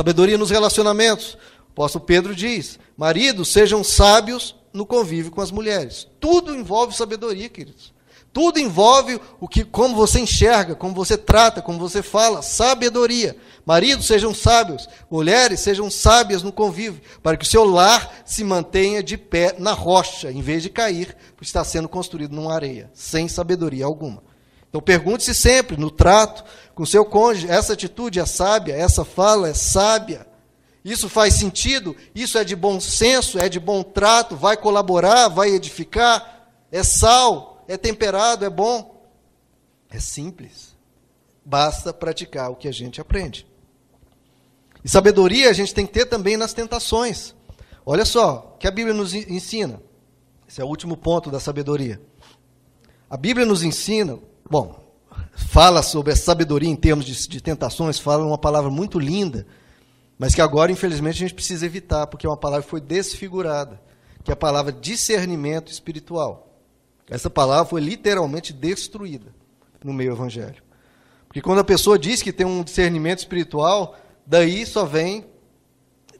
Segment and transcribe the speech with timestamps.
[0.00, 1.36] Sabedoria nos relacionamentos.
[1.68, 6.08] O apóstolo Pedro diz: maridos, sejam sábios no convívio com as mulheres.
[6.18, 7.92] Tudo envolve sabedoria, queridos.
[8.32, 13.36] Tudo envolve o que, como você enxerga, como você trata, como você fala, sabedoria.
[13.66, 19.02] Maridos sejam sábios, mulheres sejam sábias no convívio, para que o seu lar se mantenha
[19.02, 23.28] de pé na rocha, em vez de cair, porque está sendo construído numa areia, sem
[23.28, 24.22] sabedoria alguma.
[24.70, 26.44] Então pergunte-se sempre, no trato
[26.74, 30.26] com seu cônjuge, essa atitude é sábia, essa fala é sábia.
[30.82, 31.94] Isso faz sentido?
[32.14, 37.62] Isso é de bom senso, é de bom trato, vai colaborar, vai edificar, é sal,
[37.68, 39.04] é temperado, é bom.
[39.90, 40.74] É simples.
[41.44, 43.46] Basta praticar o que a gente aprende.
[44.84, 47.34] E sabedoria a gente tem que ter também nas tentações.
[47.84, 49.82] Olha só, o que a Bíblia nos ensina.
[50.48, 52.00] Esse é o último ponto da sabedoria.
[53.08, 54.18] A Bíblia nos ensina,
[54.50, 54.84] bom,
[55.34, 59.46] fala sobre a sabedoria em termos de, de tentações, fala uma palavra muito linda,
[60.18, 63.80] mas que agora, infelizmente, a gente precisa evitar, porque é uma palavra que foi desfigurada,
[64.24, 66.48] que é a palavra discernimento espiritual.
[67.08, 69.34] Essa palavra foi literalmente destruída
[69.82, 70.66] no meio evangélico.
[71.26, 75.26] Porque quando a pessoa diz que tem um discernimento espiritual, daí só vem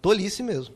[0.00, 0.74] tolice mesmo.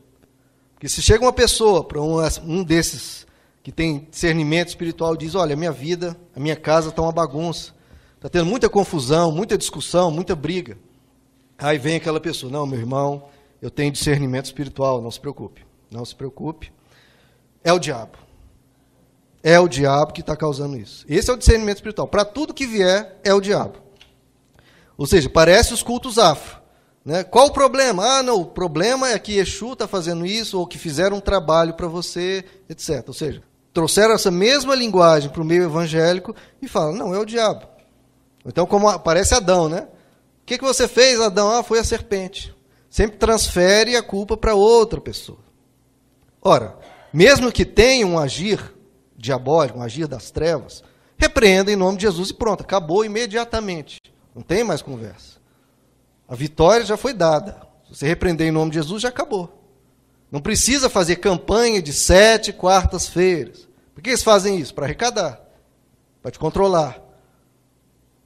[0.75, 3.27] Porque se chega uma pessoa para um, um desses
[3.63, 7.73] que tem discernimento espiritual diz: Olha, a minha vida, a minha casa está uma bagunça,
[8.17, 10.77] está tendo muita confusão, muita discussão, muita briga.
[11.57, 13.29] Aí vem aquela pessoa: Não, meu irmão,
[13.61, 16.73] eu tenho discernimento espiritual, não se preocupe, não se preocupe.
[17.63, 18.19] É o diabo.
[19.45, 21.05] É o diabo que está causando isso.
[21.09, 22.07] Esse é o discernimento espiritual.
[22.07, 23.79] Para tudo que vier, é o diabo.
[24.97, 26.61] Ou seja, parece os cultos afro.
[27.05, 27.25] Né?
[27.25, 28.19] Qual o problema?
[28.19, 31.75] Ah, não, o problema é que Exu está fazendo isso, ou que fizeram um trabalho
[31.75, 33.05] para você, etc.
[33.09, 37.25] Ou seja, trouxeram essa mesma linguagem para o meio evangélico e falam, não, é o
[37.25, 37.67] diabo.
[38.45, 39.89] Então, como parece Adão, né?
[40.42, 41.51] O que, que você fez, Adão?
[41.51, 42.55] Ah, foi a serpente.
[42.91, 45.39] Sempre transfere a culpa para outra pessoa.
[46.43, 46.77] Ora,
[47.12, 48.75] mesmo que tenha um agir
[49.17, 50.83] diabólico, um agir das trevas,
[51.16, 54.00] repreenda em nome de Jesus e pronto, acabou imediatamente.
[54.34, 55.41] Não tem mais conversa.
[56.28, 57.62] A vitória já foi dada.
[57.84, 59.62] Se você repreender em nome de Jesus, já acabou.
[60.32, 63.69] Não precisa fazer campanha de sete quartas-feiras.
[63.94, 64.75] Por que eles fazem isso?
[64.75, 65.38] Para arrecadar,
[66.22, 66.98] para te controlar.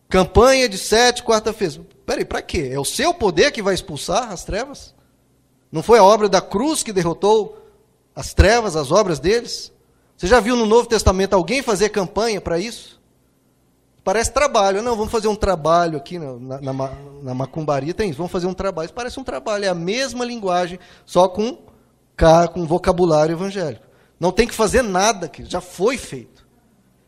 [0.09, 1.81] Campanha de sete quarta-feiras.
[2.06, 2.71] Peraí, para quê?
[2.72, 4.95] É o seu poder que vai expulsar as trevas?
[5.72, 7.61] Não foi a obra da cruz que derrotou
[8.15, 9.72] as trevas, as obras deles?
[10.16, 13.00] Você já viu no Novo Testamento alguém fazer campanha para isso?
[14.05, 14.81] Parece trabalho.
[14.81, 16.72] Não, vamos fazer um trabalho aqui na, na,
[17.21, 17.93] na macumbaria.
[17.93, 18.87] Tem isso, vamos fazer um trabalho.
[18.87, 21.59] Isso parece um trabalho, é a mesma linguagem, só com,
[22.53, 23.87] com vocabulário evangélico.
[24.19, 26.47] Não tem que fazer nada, que já foi feito.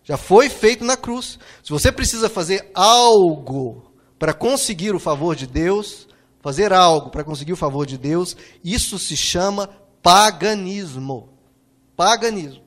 [0.05, 1.39] Já foi feito na cruz.
[1.63, 6.09] Se você precisa fazer algo para conseguir o favor de Deus,
[6.41, 9.69] fazer algo para conseguir o favor de Deus, isso se chama
[10.03, 11.31] paganismo.
[11.97, 12.63] Paganismo.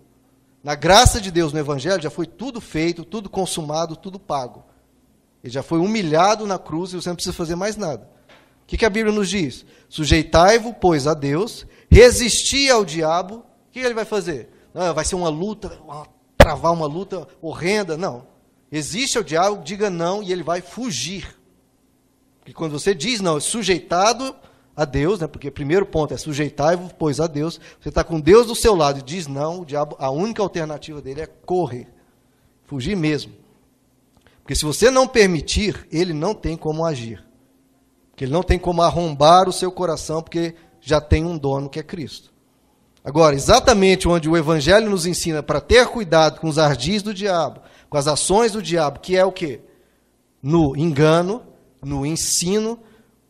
[0.63, 4.63] Na graça de Deus no Evangelho já foi tudo feito, tudo consumado, tudo pago.
[5.43, 8.07] Ele já foi humilhado na cruz e você não precisa fazer mais nada.
[8.71, 9.65] Que, que a Bíblia nos diz?
[9.89, 13.43] Sujeitai-vos, pois, a Deus, resisti ao diabo.
[13.67, 14.49] O que ele vai fazer?
[14.95, 17.97] Vai ser uma luta, uma, travar uma luta horrenda.
[17.97, 18.25] Não.
[18.71, 21.37] Existe ao diabo, diga não e ele vai fugir.
[22.39, 24.33] Porque quando você diz não, é sujeitado
[24.73, 25.27] a Deus, né?
[25.27, 27.59] porque o primeiro ponto é sujeitar-vos, pois, a Deus.
[27.81, 31.01] Você está com Deus do seu lado e diz não, o diabo, a única alternativa
[31.01, 31.89] dele é correr,
[32.63, 33.33] fugir mesmo.
[34.41, 37.21] Porque se você não permitir, ele não tem como agir.
[38.21, 41.79] Porque ele não tem como arrombar o seu coração, porque já tem um dono que
[41.79, 42.31] é Cristo.
[43.03, 47.61] Agora, exatamente onde o Evangelho nos ensina para ter cuidado com os ardis do diabo,
[47.89, 49.61] com as ações do diabo, que é o quê?
[50.39, 51.41] No engano,
[51.83, 52.77] no ensino,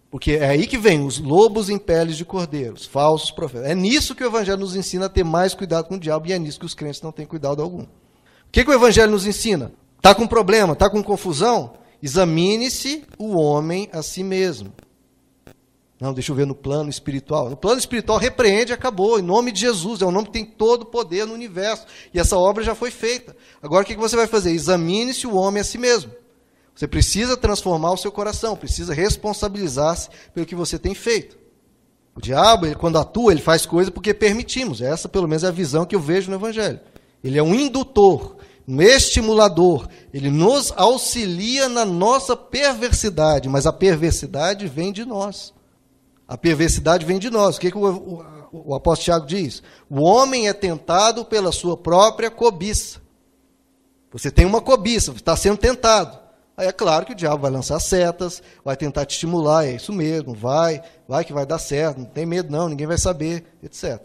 [0.09, 3.69] porque é aí que vem os lobos em peles de cordeiros, falsos profetas.
[3.69, 6.33] É nisso que o Evangelho nos ensina a ter mais cuidado com o diabo e
[6.33, 7.83] é nisso que os crentes não têm cuidado algum.
[7.83, 7.87] O
[8.51, 9.71] que, que o Evangelho nos ensina?
[9.95, 11.79] Está com problema, está com confusão?
[12.01, 14.73] Examine-se o homem a si mesmo.
[15.99, 17.47] Não, deixa eu ver no plano espiritual.
[17.47, 19.19] No plano espiritual, repreende, acabou.
[19.19, 20.01] Em nome de Jesus.
[20.01, 21.85] É o nome que tem todo o poder no universo.
[22.11, 23.35] E essa obra já foi feita.
[23.61, 24.51] Agora o que você vai fazer?
[24.51, 26.11] Examine-se o homem a si mesmo.
[26.73, 31.37] Você precisa transformar o seu coração, precisa responsabilizar-se pelo que você tem feito.
[32.15, 34.81] O diabo, ele, quando atua, ele faz coisas porque permitimos.
[34.81, 36.79] Essa, pelo menos, é a visão que eu vejo no Evangelho.
[37.23, 38.37] Ele é um indutor,
[38.67, 39.87] um estimulador.
[40.13, 45.53] Ele nos auxilia na nossa perversidade, mas a perversidade vem de nós.
[46.27, 47.57] A perversidade vem de nós.
[47.57, 49.61] O que, que o, o, o apóstolo Tiago diz?
[49.89, 53.01] O homem é tentado pela sua própria cobiça.
[54.11, 56.19] Você tem uma cobiça, está sendo tentado.
[56.55, 59.91] Aí é claro que o diabo vai lançar setas, vai tentar te estimular, é isso
[59.93, 63.99] mesmo, vai, vai que vai dar certo, não tem medo não, ninguém vai saber, etc.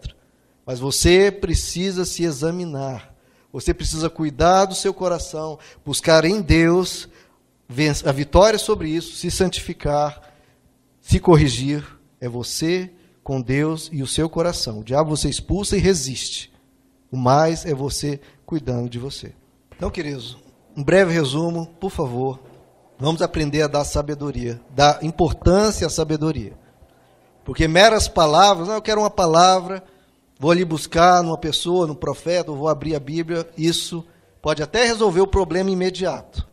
[0.65, 3.13] Mas você precisa se examinar.
[3.51, 7.07] Você precisa cuidar do seu coração, buscar em Deus
[8.05, 10.21] a vitória sobre isso, se santificar,
[11.01, 11.85] se corrigir.
[12.19, 12.91] É você
[13.23, 14.79] com Deus e o seu coração.
[14.79, 16.51] O diabo você expulsa e resiste.
[17.11, 19.33] O mais é você cuidando de você.
[19.75, 20.37] Então, queridos,
[20.75, 22.39] um breve resumo, por favor.
[22.99, 26.53] Vamos aprender a dar sabedoria, dar importância à sabedoria.
[27.45, 29.83] Porque meras palavras, não, eu quero uma palavra,
[30.39, 34.05] vou ali buscar numa pessoa, no profeta, ou vou abrir a Bíblia, isso
[34.41, 36.47] pode até resolver o problema imediato,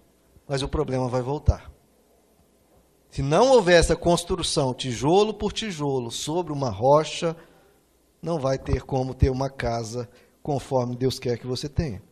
[0.48, 1.70] mas o problema vai voltar.
[3.10, 7.36] Se não houver essa construção, tijolo por tijolo, sobre uma rocha,
[8.20, 10.08] não vai ter como ter uma casa
[10.42, 12.02] conforme Deus quer que você tenha.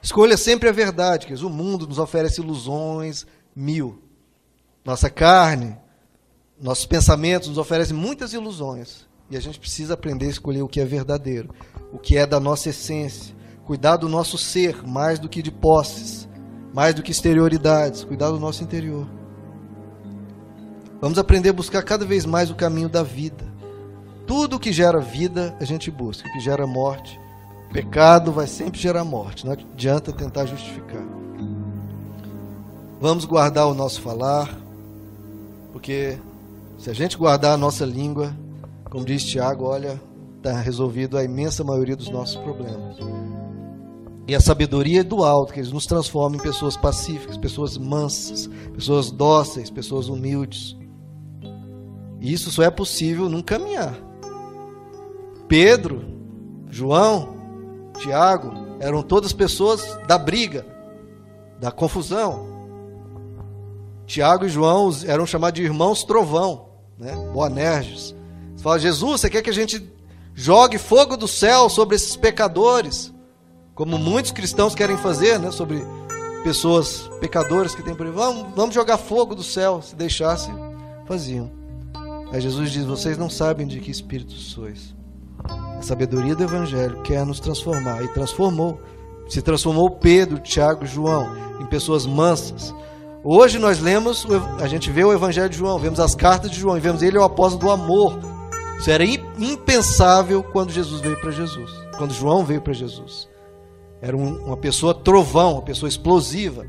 [0.00, 4.02] Escolha sempre a verdade, que o mundo nos oferece ilusões mil.
[4.84, 5.76] Nossa carne,
[6.60, 9.06] nossos pensamentos nos oferecem muitas ilusões.
[9.30, 11.50] E a gente precisa aprender a escolher o que é verdadeiro,
[11.92, 13.34] o que é da nossa essência.
[13.64, 16.28] Cuidar do nosso ser mais do que de posses,
[16.72, 18.04] mais do que exterioridades.
[18.04, 19.08] Cuidar do nosso interior.
[21.00, 23.44] Vamos aprender a buscar cada vez mais o caminho da vida.
[24.26, 26.28] Tudo que gera vida, a gente busca.
[26.28, 27.20] O que gera morte,
[27.72, 29.44] pecado vai sempre gerar morte.
[29.44, 31.02] Não adianta tentar justificar.
[33.00, 34.56] Vamos guardar o nosso falar,
[35.72, 36.18] porque
[36.78, 38.34] se a gente guardar a nossa língua,
[38.94, 40.00] como diz Tiago, olha,
[40.36, 42.96] está resolvido a imensa maioria dos nossos problemas.
[44.24, 48.48] E a sabedoria é do alto, que eles nos transforma em pessoas pacíficas, pessoas mansas,
[48.72, 50.76] pessoas dóceis, pessoas humildes.
[52.20, 53.98] E isso só é possível num caminhar.
[55.48, 56.04] Pedro,
[56.70, 57.34] João,
[57.98, 60.64] Tiago eram todas pessoas da briga,
[61.58, 62.46] da confusão.
[64.06, 67.12] Tiago e João eram chamados de irmãos trovão, né?
[67.32, 68.14] Boanerges.
[68.64, 69.86] Fala, Jesus, você quer que a gente
[70.34, 73.12] jogue fogo do céu sobre esses pecadores?
[73.74, 75.50] Como muitos cristãos querem fazer, né?
[75.50, 75.84] Sobre
[76.42, 78.12] pessoas pecadoras que têm por aí.
[78.12, 79.82] Vamos, vamos jogar fogo do céu.
[79.82, 80.50] Se deixasse,
[81.04, 81.52] faziam.
[82.32, 84.94] Aí Jesus diz: Vocês não sabem de que espírito sois.
[85.44, 88.02] A sabedoria do Evangelho quer nos transformar.
[88.02, 88.80] E transformou.
[89.28, 91.28] Se transformou Pedro, Tiago João
[91.60, 92.74] em pessoas mansas.
[93.22, 94.26] Hoje nós lemos,
[94.58, 97.16] a gente vê o Evangelho de João, vemos as cartas de João, e vemos ele
[97.16, 98.18] é o apóstolo do amor,
[98.84, 103.26] isso era impensável quando Jesus veio para Jesus, quando João veio para Jesus.
[103.98, 106.66] Era um, uma pessoa trovão, uma pessoa explosiva.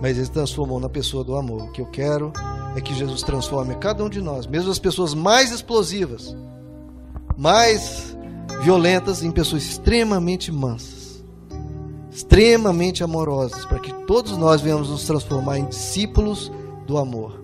[0.00, 1.64] Mas ele transformou na pessoa do amor.
[1.64, 2.32] O que eu quero
[2.74, 6.34] é que Jesus transforme cada um de nós, mesmo as pessoas mais explosivas,
[7.36, 8.16] mais
[8.62, 11.22] violentas, em pessoas extremamente mansas,
[12.10, 16.50] extremamente amorosas, para que todos nós venhamos nos transformar em discípulos
[16.86, 17.41] do amor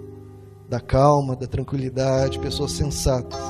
[0.69, 3.41] da calma, da tranquilidade, pessoas sensatas.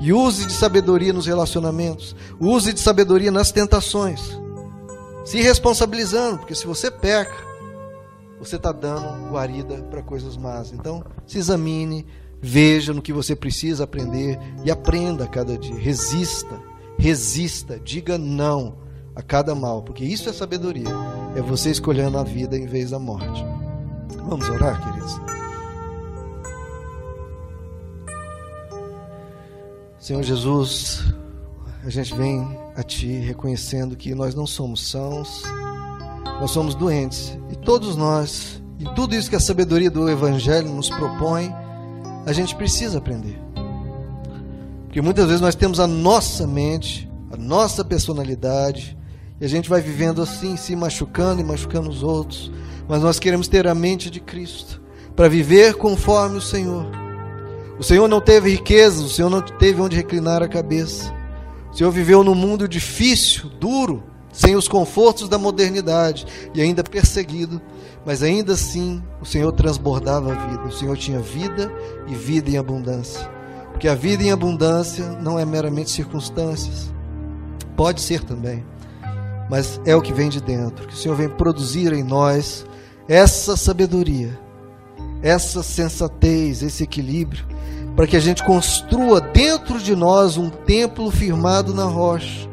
[0.00, 4.38] E use de sabedoria nos relacionamentos, use de sabedoria nas tentações,
[5.24, 7.46] se responsabilizando, porque se você peca,
[8.38, 10.72] você está dando guarida para coisas más.
[10.72, 12.06] Então, se examine,
[12.40, 15.74] veja no que você precisa aprender e aprenda a cada dia.
[15.74, 16.60] Resista,
[16.98, 18.76] resista, diga não
[19.14, 20.90] a cada mal, porque isso é sabedoria.
[21.34, 23.44] É você escolhendo a vida em vez da morte.
[24.28, 25.18] Vamos orar, queridos.
[30.06, 31.02] Senhor Jesus,
[31.84, 35.42] a gente vem a Ti reconhecendo que nós não somos sãos,
[36.40, 37.36] nós somos doentes.
[37.50, 41.52] E todos nós, e tudo isso que a sabedoria do Evangelho nos propõe,
[42.24, 43.36] a gente precisa aprender.
[44.84, 48.96] Porque muitas vezes nós temos a nossa mente, a nossa personalidade,
[49.40, 52.52] e a gente vai vivendo assim, se machucando e machucando os outros.
[52.88, 54.80] Mas nós queremos ter a mente de Cristo,
[55.16, 57.05] para viver conforme o Senhor
[57.78, 61.14] o Senhor não teve riquezas, o Senhor não teve onde reclinar a cabeça.
[61.72, 64.02] O Senhor viveu num mundo difícil, duro,
[64.32, 67.60] sem os confortos da modernidade e ainda perseguido,
[68.04, 70.64] mas ainda assim o Senhor transbordava a vida.
[70.64, 71.72] O Senhor tinha vida
[72.06, 73.30] e vida em abundância.
[73.72, 76.92] Porque a vida em abundância não é meramente circunstâncias.
[77.76, 78.64] Pode ser também,
[79.50, 80.86] mas é o que vem de dentro.
[80.86, 82.64] Que o Senhor vem produzir em nós
[83.08, 84.38] essa sabedoria,
[85.26, 87.44] essa sensatez, esse equilíbrio
[87.96, 92.46] para que a gente construa dentro de nós um templo firmado na rocha,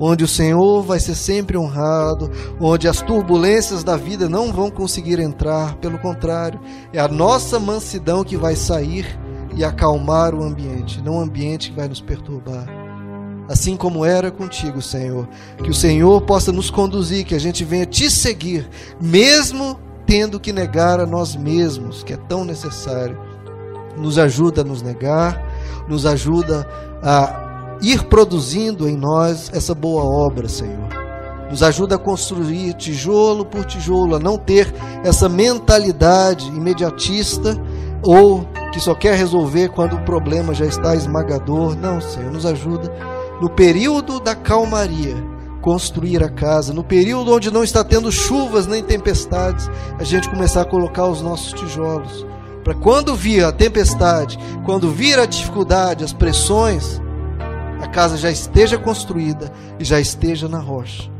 [0.00, 2.28] onde o Senhor vai ser sempre honrado,
[2.60, 6.60] onde as turbulências da vida não vão conseguir entrar, pelo contrário,
[6.92, 9.06] é a nossa mansidão que vai sair
[9.54, 12.66] e acalmar o ambiente, não o ambiente que vai nos perturbar.
[13.46, 15.28] assim como era contigo, Senhor.
[15.62, 18.66] Que o Senhor possa nos conduzir, que a gente venha te seguir,
[18.98, 23.18] mesmo tendo que negar a nós mesmos, que é tão necessário.
[23.96, 25.40] Nos ajuda a nos negar,
[25.88, 26.66] nos ajuda
[27.02, 30.88] a ir produzindo em nós essa boa obra, Senhor.
[31.50, 37.56] Nos ajuda a construir tijolo por tijolo, a não ter essa mentalidade imediatista
[38.02, 41.76] ou que só quer resolver quando o problema já está esmagador.
[41.76, 42.92] Não, Senhor, nos ajuda
[43.40, 45.33] no período da calmaria
[45.64, 50.60] construir a casa, no período onde não está tendo chuvas nem tempestades, a gente começar
[50.60, 52.26] a colocar os nossos tijolos.
[52.62, 57.00] Para quando vir a tempestade, quando vir a dificuldade, as pressões,
[57.80, 61.10] a casa já esteja construída e já esteja na rocha.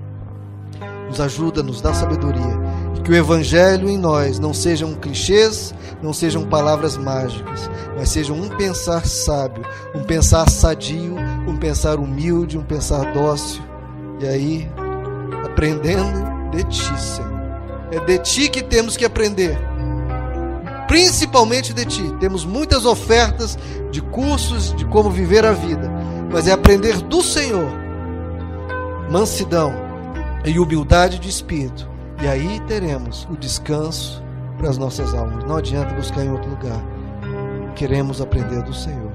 [1.08, 2.60] Nos ajuda, nos dá sabedoria.
[2.98, 8.36] E que o Evangelho em nós não sejam clichês, não sejam palavras mágicas, mas sejam
[8.36, 11.16] um pensar sábio, um pensar sadio,
[11.48, 13.62] um pensar humilde, um pensar dócil
[14.24, 14.70] e aí,
[15.44, 17.34] aprendendo de ti, Senhor.
[17.92, 19.58] É de ti que temos que aprender.
[20.88, 22.02] Principalmente de ti.
[22.18, 23.58] Temos muitas ofertas
[23.90, 25.90] de cursos de como viver a vida,
[26.32, 27.68] mas é aprender do Senhor.
[29.10, 29.72] Mansidão
[30.44, 31.88] e humildade de espírito.
[32.22, 34.22] E aí teremos o descanso
[34.56, 35.44] para as nossas almas.
[35.44, 36.82] Não adianta buscar em outro lugar.
[37.76, 39.13] Queremos aprender do Senhor.